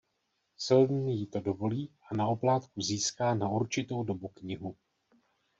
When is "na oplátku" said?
2.15-2.81